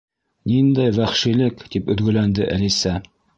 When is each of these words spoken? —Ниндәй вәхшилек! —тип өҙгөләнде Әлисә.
—Ниндәй 0.51 0.95
вәхшилек! 0.99 1.61
—тип 1.67 1.93
өҙгөләнде 1.97 2.49
Әлисә. 2.57 2.97